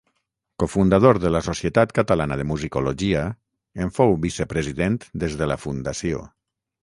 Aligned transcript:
Cofundador 0.61 1.19
de 1.23 1.31
la 1.33 1.41
Societat 1.47 1.91
Catalana 1.97 2.37
de 2.39 2.47
Musicologia, 2.53 3.21
en 3.85 3.93
fou 3.99 4.17
vicepresident 4.25 4.97
des 5.25 5.39
de 5.43 5.51
la 5.53 5.59
fundació. 5.67 6.25